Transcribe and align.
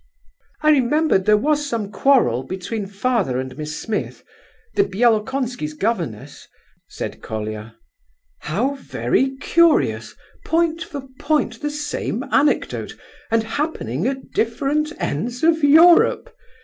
"I 0.63 0.71
remembered 0.71 1.25
there 1.27 1.37
was 1.37 1.69
some 1.69 1.91
quarrel 1.91 2.41
between 2.41 2.87
father 2.87 3.37
and 3.39 3.55
Miss 3.55 3.79
Smith, 3.79 4.23
the 4.73 4.83
Bielokonski's 4.83 5.75
governess," 5.75 6.47
said 6.89 7.21
Colia. 7.21 7.75
"How 8.39 8.73
very 8.73 9.37
curious, 9.37 10.15
point 10.43 10.81
for 10.83 11.03
point 11.19 11.61
the 11.61 11.69
same 11.69 12.23
anecdote, 12.31 12.95
and 13.29 13.43
happening 13.43 14.07
at 14.07 14.31
different 14.31 14.91
ends 14.97 15.43
of 15.43 15.63
Europe! 15.63 16.35